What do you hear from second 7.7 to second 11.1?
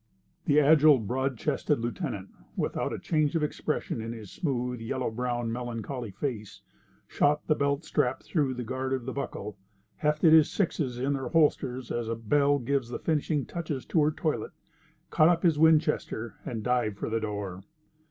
strap through the guard of the buckle, hefted his sixes